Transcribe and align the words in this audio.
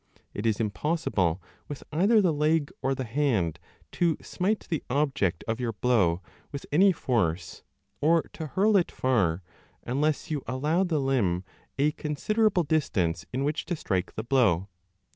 It 0.33 0.47
is 0.47 0.59
impossible 0.59 1.39
with 1.67 1.83
either 1.91 2.23
the 2.23 2.33
leg 2.33 2.71
or 2.81 2.95
the 2.95 3.03
hand 3.03 3.59
to 3.91 4.17
smite 4.19 4.61
the 4.67 4.83
object 4.89 5.43
of 5.47 5.59
your 5.59 5.73
blow 5.73 6.23
with 6.51 6.65
any 6.71 6.91
10 6.91 6.93
force 6.99 7.61
or 8.01 8.23
to 8.33 8.47
hurl 8.47 8.75
it 8.77 8.89
far, 8.91 9.43
unless 9.83 10.31
you 10.31 10.41
allow 10.47 10.83
the 10.83 10.97
limb 10.99 11.43
a 11.77 11.91
con 11.91 12.15
siderable 12.15 12.67
distance 12.67 13.27
in 13.31 13.43
which 13.43 13.63
to 13.67 13.75
strike 13.75 14.15
the 14.15 14.23
blow. 14.23 14.69